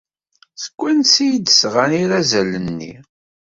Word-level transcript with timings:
Seg 0.63 0.75
wansi 0.79 1.21
ay 1.25 1.33
d-sɣan 1.37 1.91
irazalen-nni? 2.01 2.93